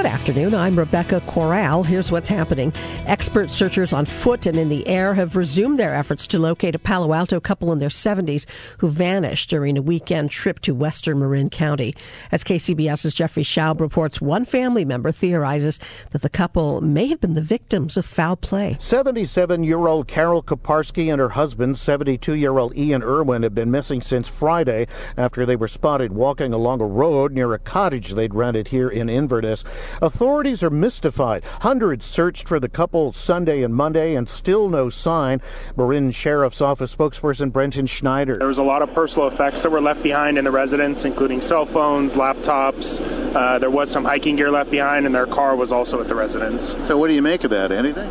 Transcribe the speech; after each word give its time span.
Good 0.00 0.06
afternoon. 0.06 0.54
I'm 0.54 0.78
Rebecca 0.78 1.20
Corral. 1.26 1.82
Here's 1.82 2.10
what's 2.10 2.30
happening. 2.30 2.72
Expert 3.04 3.50
searchers 3.50 3.92
on 3.92 4.06
foot 4.06 4.46
and 4.46 4.56
in 4.56 4.70
the 4.70 4.88
air 4.88 5.12
have 5.12 5.36
resumed 5.36 5.78
their 5.78 5.94
efforts 5.94 6.26
to 6.28 6.38
locate 6.38 6.74
a 6.74 6.78
Palo 6.78 7.12
Alto 7.12 7.38
couple 7.38 7.70
in 7.70 7.80
their 7.80 7.90
70s 7.90 8.46
who 8.78 8.88
vanished 8.88 9.50
during 9.50 9.76
a 9.76 9.82
weekend 9.82 10.30
trip 10.30 10.60
to 10.60 10.74
western 10.74 11.18
Marin 11.18 11.50
County. 11.50 11.92
As 12.32 12.44
KCBS's 12.44 13.12
Jeffrey 13.12 13.42
Schaub 13.42 13.78
reports, 13.78 14.22
one 14.22 14.46
family 14.46 14.86
member 14.86 15.12
theorizes 15.12 15.78
that 16.12 16.22
the 16.22 16.30
couple 16.30 16.80
may 16.80 17.06
have 17.08 17.20
been 17.20 17.34
the 17.34 17.42
victims 17.42 17.98
of 17.98 18.06
foul 18.06 18.36
play. 18.36 18.78
77 18.80 19.62
year 19.64 19.86
old 19.86 20.08
Carol 20.08 20.42
Kiparsky 20.42 21.12
and 21.12 21.20
her 21.20 21.28
husband, 21.28 21.76
72 21.76 22.32
year 22.32 22.56
old 22.56 22.74
Ian 22.74 23.02
Irwin, 23.02 23.42
have 23.42 23.54
been 23.54 23.70
missing 23.70 24.00
since 24.00 24.26
Friday 24.26 24.86
after 25.18 25.44
they 25.44 25.56
were 25.56 25.68
spotted 25.68 26.14
walking 26.14 26.54
along 26.54 26.80
a 26.80 26.86
road 26.86 27.32
near 27.32 27.52
a 27.52 27.58
cottage 27.58 28.14
they'd 28.14 28.32
rented 28.32 28.68
here 28.68 28.88
in 28.88 29.10
Inverness. 29.10 29.62
Authorities 30.02 30.62
are 30.62 30.70
mystified. 30.70 31.44
Hundreds 31.60 32.04
searched 32.06 32.48
for 32.48 32.60
the 32.60 32.68
couple 32.68 33.12
Sunday 33.12 33.62
and 33.62 33.74
Monday 33.74 34.14
and 34.14 34.28
still 34.28 34.68
no 34.68 34.90
sign. 34.90 35.40
Marin 35.76 36.10
Sheriff's 36.10 36.60
Office 36.60 36.94
spokesperson 36.94 37.52
Brenton 37.52 37.86
Schneider. 37.86 38.38
There 38.38 38.48
was 38.48 38.58
a 38.58 38.62
lot 38.62 38.82
of 38.82 38.92
personal 38.94 39.28
effects 39.28 39.62
that 39.62 39.70
were 39.70 39.80
left 39.80 40.02
behind 40.02 40.38
in 40.38 40.44
the 40.44 40.50
residence, 40.50 41.04
including 41.04 41.40
cell 41.40 41.66
phones, 41.66 42.14
laptops. 42.14 43.00
Uh, 43.34 43.58
there 43.58 43.70
was 43.70 43.90
some 43.90 44.04
hiking 44.04 44.36
gear 44.36 44.50
left 44.50 44.70
behind, 44.70 45.06
and 45.06 45.14
their 45.14 45.26
car 45.26 45.56
was 45.56 45.72
also 45.72 46.00
at 46.00 46.08
the 46.08 46.14
residence. 46.14 46.76
So, 46.86 46.96
what 46.98 47.08
do 47.08 47.14
you 47.14 47.22
make 47.22 47.44
of 47.44 47.50
that? 47.50 47.72
Anything? 47.72 48.08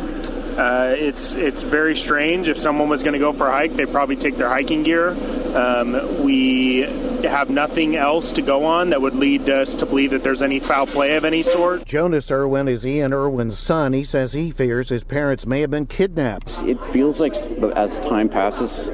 Uh, 0.58 0.94
it's 0.98 1.32
it's 1.34 1.62
very 1.62 1.96
strange. 1.96 2.48
If 2.48 2.58
someone 2.58 2.88
was 2.88 3.02
going 3.02 3.14
to 3.14 3.18
go 3.18 3.32
for 3.32 3.46
a 3.46 3.52
hike, 3.52 3.76
they'd 3.76 3.90
probably 3.90 4.16
take 4.16 4.36
their 4.36 4.48
hiking 4.48 4.82
gear. 4.82 5.16
Um, 5.54 6.24
we 6.24 6.80
have 7.24 7.50
nothing 7.50 7.96
else 7.96 8.32
to 8.32 8.42
go 8.42 8.64
on 8.64 8.90
that 8.90 9.00
would 9.00 9.14
lead 9.14 9.48
us 9.50 9.76
to 9.76 9.86
believe 9.86 10.12
that 10.12 10.22
there's 10.22 10.42
any 10.42 10.60
foul 10.60 10.86
play 10.86 11.16
of 11.16 11.24
any 11.24 11.42
sort. 11.42 11.84
Jonas 11.84 12.30
Irwin 12.30 12.68
is 12.68 12.86
Ian 12.86 13.12
Irwin's 13.12 13.58
son. 13.58 13.92
He 13.92 14.04
says 14.04 14.32
he 14.32 14.50
fears 14.50 14.88
his 14.88 15.04
parents 15.04 15.46
may 15.46 15.60
have 15.60 15.70
been 15.70 15.86
kidnapped. 15.86 16.58
It 16.62 16.80
feels 16.92 17.20
like 17.20 17.34
as 17.34 17.98
time 18.00 18.28
passes, 18.28 18.88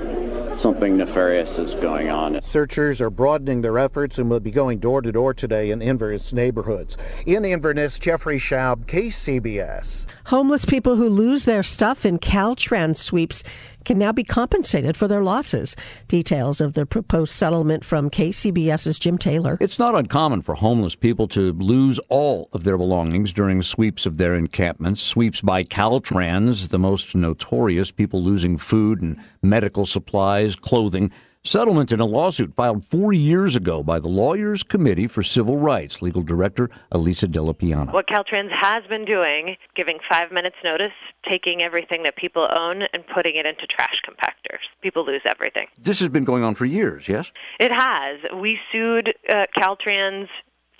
something 0.56 0.96
nefarious 0.96 1.58
is 1.58 1.74
going 1.74 2.08
on. 2.08 2.40
Searchers 2.42 3.00
are 3.00 3.10
broadening 3.10 3.60
their 3.62 3.78
efforts 3.78 4.18
and 4.18 4.30
will 4.30 4.40
be 4.40 4.50
going 4.50 4.78
door 4.78 5.02
to 5.02 5.12
door 5.12 5.34
today 5.34 5.70
in 5.70 5.82
Inverness 5.82 6.32
neighborhoods. 6.32 6.96
In 7.26 7.44
Inverness, 7.44 7.98
Jeffrey 7.98 8.38
Schaub, 8.38 8.86
KCBS. 8.86 10.06
Homeless 10.26 10.64
people 10.64 10.96
who 10.96 11.08
lose 11.08 11.44
their 11.44 11.62
stuff 11.62 12.04
in 12.04 12.18
Caltrans 12.18 12.96
sweeps 12.96 13.42
can 13.86 13.98
now 13.98 14.12
be 14.12 14.24
compensated 14.24 14.96
for 14.96 15.06
their 15.06 15.22
losses. 15.22 15.76
Details 16.08 16.60
of 16.60 16.74
the 16.74 16.84
proposed 16.84 17.32
settlement 17.32 17.84
from 17.84 18.10
KCBS's 18.10 18.98
Jim 18.98 19.16
Taylor. 19.16 19.56
It's 19.60 19.78
not 19.78 19.94
uncommon 19.94 20.42
for 20.42 20.56
homeless 20.56 20.96
people 20.96 21.28
to 21.28 21.52
lose 21.52 22.00
all 22.08 22.48
of 22.52 22.64
their 22.64 22.76
belongings 22.76 23.32
during 23.32 23.62
sweeps 23.62 24.04
of 24.04 24.18
their 24.18 24.34
encampments. 24.34 25.00
Sweeps 25.00 25.40
by 25.40 25.62
Caltrans, 25.62 26.68
the 26.68 26.78
most 26.78 27.14
notorious, 27.14 27.92
people 27.92 28.22
losing 28.22 28.58
food 28.58 29.00
and 29.00 29.16
medical 29.40 29.86
supplies, 29.86 30.45
clothing. 30.54 31.10
Settlement 31.46 31.92
in 31.92 32.00
a 32.00 32.04
lawsuit 32.04 32.54
filed 32.56 32.84
four 32.84 33.12
years 33.12 33.54
ago 33.54 33.84
by 33.84 34.00
the 34.00 34.08
Lawyers 34.08 34.64
Committee 34.64 35.06
for 35.06 35.22
Civil 35.22 35.58
Rights, 35.58 36.02
legal 36.02 36.22
director 36.22 36.68
Elisa 36.90 37.28
Della 37.28 37.54
Piana. 37.54 37.92
What 37.92 38.08
Caltrans 38.08 38.50
has 38.50 38.82
been 38.88 39.04
doing, 39.04 39.56
giving 39.76 40.00
five 40.10 40.32
minutes 40.32 40.56
notice, 40.64 40.90
taking 41.28 41.62
everything 41.62 42.02
that 42.02 42.16
people 42.16 42.48
own 42.50 42.82
and 42.92 43.06
putting 43.06 43.36
it 43.36 43.46
into 43.46 43.64
trash 43.68 44.02
compactors. 44.04 44.58
People 44.82 45.06
lose 45.06 45.22
everything. 45.24 45.68
This 45.80 46.00
has 46.00 46.08
been 46.08 46.24
going 46.24 46.42
on 46.42 46.56
for 46.56 46.64
years, 46.64 47.08
yes? 47.08 47.30
It 47.60 47.70
has. 47.70 48.18
We 48.34 48.58
sued 48.72 49.14
uh, 49.28 49.46
Caltrans 49.56 50.26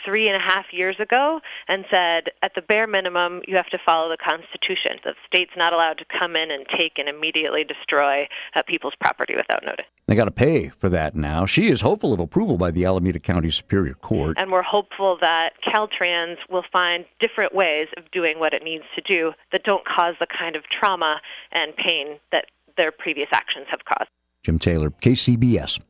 three 0.07 0.29
and 0.29 0.37
a 0.37 0.41
half 0.41 0.67
years 0.73 0.99
ago 1.01 1.41
and 1.69 1.85
said, 1.91 2.31
at 2.43 2.55
the 2.55 2.63
bare 2.63 2.87
minimum, 2.87 3.43
you 3.47 3.57
have 3.57 3.67
to 3.67 3.79
follow 3.85 4.09
the 4.09 4.17
Constitution. 4.17 4.99
The 5.05 5.15
state's 5.27 5.57
not 5.57 5.73
allowed 5.73 5.99
to 5.99 6.05
come 6.05 6.37
in 6.37 6.51
and 6.51 6.65
take 6.69 6.99
and 6.99 7.09
immediately 7.09 7.65
destroy 7.65 8.29
uh, 8.55 8.63
people's 8.63 8.95
property 8.99 9.35
without 9.35 9.65
notice. 9.65 9.87
They 10.07 10.15
got 10.15 10.27
to 10.27 10.31
pay 10.31 10.71
for 10.79 10.89
that 10.91 11.17
now. 11.17 11.47
She 11.47 11.69
is 11.69 11.81
hopeful 11.81 12.13
of 12.13 12.21
approval 12.21 12.57
by 12.57 12.71
the 12.71 12.85
Alameda 12.85 13.19
County 13.19 13.51
Superior 13.51 13.95
Court. 13.95 14.37
And 14.39 14.53
we're 14.53 14.63
hopeful 14.63 15.19
that 15.21 15.55
Caltrans 15.67 16.37
will 16.49 16.65
find 16.71 17.05
different 17.19 17.53
ways 17.53 17.89
of 17.97 18.09
doing 18.13 18.39
what 18.39 18.55
it 18.55 18.63
needs 18.63 18.85
to 18.95 19.03
do 19.03 19.33
that 19.51 19.65
don't 19.65 19.85
cause 19.85 20.15
the 20.21 20.29
kind 20.29 20.55
of 20.55 20.63
trauma 20.69 21.21
and 21.51 21.75
pain 21.75 22.19
that 22.31 22.47
their 22.77 22.93
previous 22.93 23.29
actions 23.33 23.67
have 23.69 23.85
caused. 23.85 24.09
Jim 24.45 24.61
Taylor, 24.61 24.91
KCBS. 24.91 25.81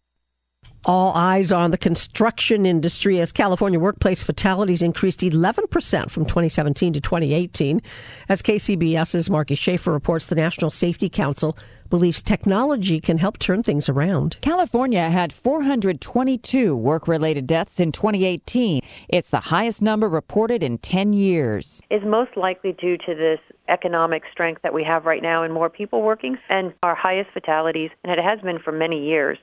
All 0.87 1.13
eyes 1.17 1.51
on 1.51 1.73
the 1.73 1.79
construction 1.79 2.65
industry 2.65 3.19
as 3.21 3.33
California 3.33 3.81
workplace 3.81 4.23
fatalities 4.23 4.83
increased 4.83 5.19
11% 5.19 6.11
from 6.11 6.25
2017 6.25 6.93
to 6.93 7.01
2018. 7.01 7.83
As 8.29 8.41
KCBS's 8.41 9.29
Margie 9.29 9.57
Schaefer 9.57 9.91
reports, 9.91 10.27
the 10.27 10.37
National 10.37 10.71
Safety 10.71 11.09
Council 11.09 11.59
believes 11.91 12.23
technology 12.23 13.01
can 13.01 13.19
help 13.19 13.41
turn 13.41 13.65
things 13.65 13.89
around. 13.89 14.37
California 14.43 15.11
had 15.11 15.33
422 15.33 16.77
work 16.77 17.09
related 17.09 17.49
deaths 17.49 17.81
in 17.81 17.91
2018. 17.91 18.81
It's 19.09 19.31
the 19.31 19.41
highest 19.41 19.83
number 19.83 20.09
reported 20.09 20.63
in 20.63 20.79
10 20.79 21.13
years. 21.13 21.83
Is 21.91 22.05
most 22.05 22.37
likely 22.37 22.75
due 22.75 22.97
to 22.99 23.15
this 23.17 23.41
economic 23.67 24.23
strength 24.31 24.63
that 24.63 24.73
we 24.73 24.85
have 24.85 25.05
right 25.05 25.23
now 25.23 25.43
and 25.43 25.53
more 25.53 25.69
people 25.69 26.03
working 26.03 26.39
and 26.49 26.73
our 26.85 26.95
highest 26.95 27.31
fatalities, 27.33 27.91
and 28.05 28.17
it 28.17 28.23
has 28.23 28.41
been 28.41 28.61
for 28.61 28.71
many 28.71 29.05
years 29.05 29.39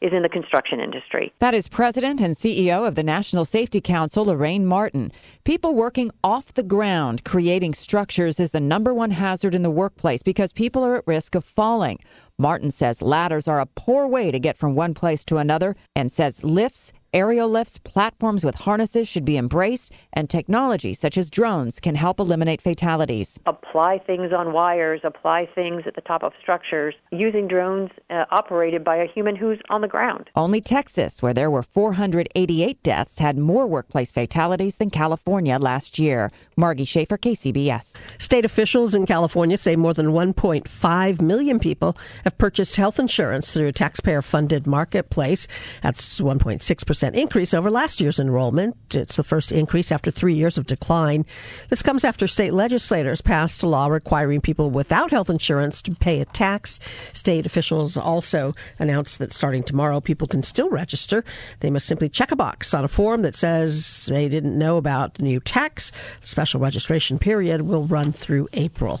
is 0.00 0.12
in 0.12 0.22
the 0.22 0.28
construction 0.28 0.80
industry. 0.80 1.32
That 1.38 1.54
is 1.54 1.68
President 1.68 2.20
and 2.20 2.34
CEO 2.34 2.86
of 2.86 2.94
the 2.94 3.02
National 3.02 3.44
Safety 3.44 3.80
Council, 3.80 4.24
Lorraine 4.24 4.66
Martin. 4.66 5.12
People 5.44 5.74
working 5.74 6.10
off 6.22 6.54
the 6.54 6.62
ground, 6.62 7.24
creating 7.24 7.74
structures 7.74 8.40
is 8.40 8.50
the 8.50 8.60
number 8.60 8.92
one 8.92 9.10
hazard 9.10 9.54
in 9.54 9.62
the 9.62 9.70
workplace 9.70 10.22
because 10.22 10.52
people 10.52 10.84
are 10.84 10.96
at 10.96 11.06
risk 11.06 11.34
of 11.34 11.44
falling. 11.44 11.98
Martin 12.38 12.70
says 12.70 13.00
ladders 13.00 13.48
are 13.48 13.60
a 13.60 13.66
poor 13.66 14.06
way 14.06 14.30
to 14.30 14.38
get 14.38 14.58
from 14.58 14.74
one 14.74 14.92
place 14.92 15.24
to 15.24 15.38
another 15.38 15.74
and 15.94 16.12
says 16.12 16.44
lifts 16.44 16.92
Aerial 17.12 17.48
lifts, 17.48 17.78
platforms 17.78 18.44
with 18.44 18.54
harnesses 18.54 19.06
should 19.06 19.24
be 19.24 19.36
embraced, 19.36 19.92
and 20.12 20.28
technology 20.28 20.92
such 20.92 21.16
as 21.16 21.30
drones 21.30 21.78
can 21.78 21.94
help 21.94 22.18
eliminate 22.18 22.60
fatalities. 22.60 23.38
Apply 23.46 23.98
things 23.98 24.32
on 24.32 24.52
wires, 24.52 25.00
apply 25.04 25.48
things 25.54 25.84
at 25.86 25.94
the 25.94 26.00
top 26.00 26.22
of 26.22 26.32
structures, 26.40 26.94
using 27.12 27.46
drones 27.46 27.90
uh, 28.10 28.24
operated 28.30 28.82
by 28.82 28.96
a 28.96 29.06
human 29.06 29.36
who's 29.36 29.60
on 29.70 29.82
the 29.82 29.88
ground. 29.88 30.30
Only 30.34 30.60
Texas, 30.60 31.22
where 31.22 31.32
there 31.32 31.50
were 31.50 31.62
488 31.62 32.82
deaths, 32.82 33.18
had 33.18 33.38
more 33.38 33.66
workplace 33.66 34.10
fatalities 34.10 34.76
than 34.76 34.90
California 34.90 35.58
last 35.58 35.98
year. 35.98 36.32
Margie 36.56 36.84
Schaefer, 36.84 37.18
KCBS. 37.18 37.96
State 38.18 38.44
officials 38.44 38.94
in 38.94 39.06
California 39.06 39.56
say 39.56 39.76
more 39.76 39.94
than 39.94 40.08
1.5 40.08 41.20
million 41.20 41.58
people 41.58 41.96
have 42.24 42.36
purchased 42.36 42.76
health 42.76 42.98
insurance 42.98 43.52
through 43.52 43.68
a 43.68 43.72
taxpayer 43.72 44.22
funded 44.22 44.66
marketplace. 44.66 45.46
That's 45.82 46.20
1.6% 46.20 46.95
increase 47.02 47.54
over 47.54 47.70
last 47.70 48.00
year's 48.00 48.18
enrollment. 48.18 48.76
It's 48.94 49.16
the 49.16 49.24
first 49.24 49.52
increase 49.52 49.92
after 49.92 50.10
three 50.10 50.34
years 50.34 50.58
of 50.58 50.66
decline. 50.66 51.24
This 51.68 51.82
comes 51.82 52.04
after 52.04 52.26
state 52.26 52.52
legislators 52.52 53.20
passed 53.20 53.62
a 53.62 53.68
law 53.68 53.86
requiring 53.86 54.40
people 54.40 54.70
without 54.70 55.10
health 55.10 55.30
insurance 55.30 55.82
to 55.82 55.92
pay 55.94 56.20
a 56.20 56.24
tax. 56.24 56.80
State 57.12 57.46
officials 57.46 57.96
also 57.96 58.54
announced 58.78 59.18
that 59.18 59.32
starting 59.32 59.62
tomorrow, 59.62 60.00
people 60.00 60.26
can 60.26 60.42
still 60.42 60.70
register. 60.70 61.24
They 61.60 61.70
must 61.70 61.86
simply 61.86 62.08
check 62.08 62.32
a 62.32 62.36
box 62.36 62.74
on 62.74 62.84
a 62.84 62.88
form 62.88 63.22
that 63.22 63.34
says 63.34 64.06
they 64.06 64.28
didn't 64.28 64.58
know 64.58 64.76
about 64.76 65.14
the 65.14 65.22
new 65.22 65.40
tax. 65.40 65.92
The 66.20 66.26
special 66.26 66.60
registration 66.60 67.18
period 67.18 67.62
will 67.62 67.84
run 67.84 68.12
through 68.12 68.48
April. 68.52 69.00